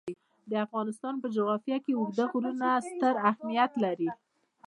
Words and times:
د 0.49 0.51
افغانستان 0.65 1.13
جغرافیه 1.35 1.77
کې 1.85 1.93
اوږده 1.99 2.25
غرونه 2.31 2.67
ستر 2.87 3.13
اهمیت 3.29 3.71
لري. 3.83 4.09